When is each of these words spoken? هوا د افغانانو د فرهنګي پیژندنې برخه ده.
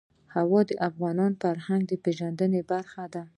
هوا 0.35 0.61
د 0.69 0.71
افغانانو 0.87 1.37
د 1.37 1.41
فرهنګي 1.43 1.97
پیژندنې 2.05 2.61
برخه 2.71 3.03
ده. 3.13 3.23